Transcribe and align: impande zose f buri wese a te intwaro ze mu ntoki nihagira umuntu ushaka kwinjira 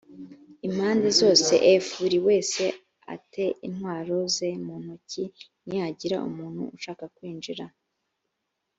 impande 0.67 1.07
zose 1.19 1.51
f 1.85 1.87
buri 2.01 2.17
wese 2.27 2.63
a 3.13 3.15
te 3.31 3.45
intwaro 3.67 4.15
ze 4.35 4.49
mu 4.65 4.75
ntoki 4.81 5.23
nihagira 5.65 6.15
umuntu 6.29 6.63
ushaka 6.75 7.03
kwinjira 7.15 7.65